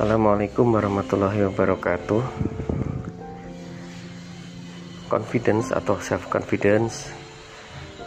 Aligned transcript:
Assalamualaikum 0.00 0.64
warahmatullahi 0.80 1.44
wabarakatuh. 1.52 2.24
Confidence 5.12 5.76
atau 5.76 6.00
self 6.00 6.24
confidence 6.32 7.12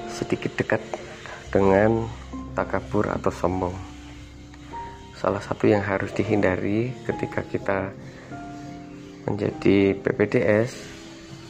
sedikit 0.09 0.57
dekat 0.57 0.81
dengan 1.53 2.09
takabur 2.57 3.13
atau 3.13 3.29
sombong. 3.29 3.77
Salah 5.13 5.38
satu 5.38 5.70
yang 5.70 5.85
harus 5.85 6.09
dihindari 6.17 6.98
ketika 7.05 7.45
kita 7.45 7.94
menjadi 9.30 9.94
PPDS 9.94 10.73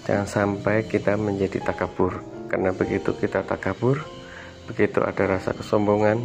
Jangan 0.04 0.28
sampai 0.28 0.84
kita 0.92 1.16
menjadi 1.16 1.64
takabur. 1.64 2.20
Karena 2.52 2.76
begitu 2.76 3.16
kita 3.16 3.48
takabur 3.48 4.04
Begitu 4.68 5.08
ada 5.08 5.24
rasa 5.24 5.56
kesombongan 5.56 6.20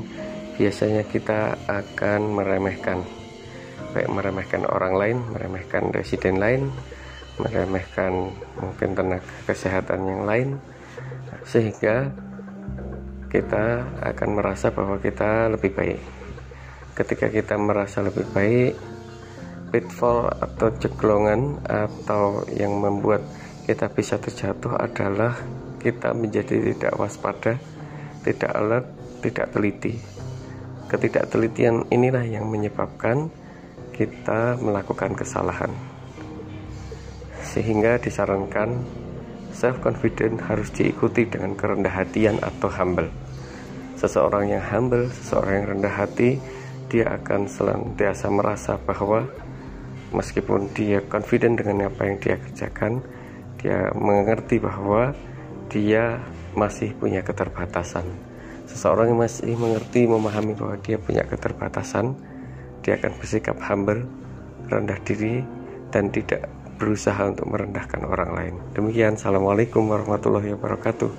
Biasanya 0.58 1.06
kita 1.06 1.54
akan 1.70 2.34
meremehkan 2.34 3.06
baik 3.98 4.14
meremehkan 4.14 4.62
orang 4.70 4.94
lain, 4.94 5.18
meremehkan 5.34 5.90
residen 5.90 6.38
lain, 6.38 6.70
meremehkan 7.42 8.30
mungkin 8.62 8.94
tenaga 8.94 9.26
kesehatan 9.50 10.06
yang 10.06 10.22
lain, 10.22 10.48
sehingga 11.42 12.14
kita 13.26 13.82
akan 13.98 14.38
merasa 14.38 14.70
bahwa 14.70 15.02
kita 15.02 15.50
lebih 15.50 15.74
baik. 15.74 15.98
Ketika 16.94 17.26
kita 17.26 17.58
merasa 17.58 18.06
lebih 18.06 18.22
baik, 18.30 18.78
pitfall 19.74 20.30
atau 20.30 20.70
ceklongan 20.78 21.58
atau 21.66 22.46
yang 22.54 22.78
membuat 22.78 23.26
kita 23.66 23.90
bisa 23.90 24.22
terjatuh 24.22 24.78
adalah 24.78 25.34
kita 25.82 26.14
menjadi 26.14 26.70
tidak 26.70 26.94
waspada, 27.02 27.58
tidak 28.22 28.50
alert, 28.54 28.86
tidak 29.26 29.50
teliti. 29.50 29.98
Ketidaktelitian 30.86 31.90
inilah 31.90 32.22
yang 32.22 32.46
menyebabkan 32.46 33.28
kita 33.98 34.54
melakukan 34.62 35.18
kesalahan. 35.18 35.74
Sehingga 37.42 37.98
disarankan 37.98 38.78
self 39.50 39.82
confident 39.82 40.38
harus 40.46 40.70
diikuti 40.70 41.26
dengan 41.26 41.58
kerendah 41.58 41.90
hatian 41.90 42.38
atau 42.38 42.70
humble. 42.70 43.10
Seseorang 43.98 44.54
yang 44.54 44.62
humble, 44.62 45.10
seseorang 45.10 45.52
yang 45.58 45.66
rendah 45.74 45.94
hati, 45.98 46.38
dia 46.86 47.18
akan 47.18 47.50
senantiasa 47.50 48.30
merasa 48.30 48.78
bahwa 48.78 49.26
meskipun 50.14 50.70
dia 50.70 51.02
confident 51.02 51.58
dengan 51.58 51.90
apa 51.90 52.06
yang 52.06 52.22
dia 52.22 52.38
kerjakan, 52.38 53.02
dia 53.58 53.90
mengerti 53.98 54.62
bahwa 54.62 55.10
dia 55.66 56.22
masih 56.54 56.94
punya 56.94 57.26
keterbatasan. 57.26 58.06
Seseorang 58.70 59.10
yang 59.10 59.20
masih 59.26 59.58
mengerti, 59.58 60.06
memahami 60.06 60.54
bahwa 60.54 60.78
dia 60.78 61.02
punya 61.02 61.26
keterbatasan, 61.26 62.14
dia 62.82 62.98
akan 62.98 63.12
bersikap 63.18 63.56
humble, 63.62 64.06
rendah 64.68 64.98
diri, 65.04 65.42
dan 65.90 66.12
tidak 66.12 66.46
berusaha 66.78 67.18
untuk 67.26 67.50
merendahkan 67.50 68.06
orang 68.06 68.30
lain. 68.32 68.54
Demikian, 68.72 69.18
Assalamualaikum 69.18 69.90
warahmatullahi 69.90 70.54
wabarakatuh. 70.54 71.10